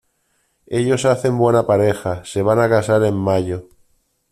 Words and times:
Ellos 0.65 1.05
hacen 1.05 1.37
buena 1.37 1.67
pareja, 1.67 2.25
se 2.25 2.41
van 2.41 2.57
a 2.57 2.67
casar 2.67 3.03
en 3.03 3.13
mayo. 3.13 3.69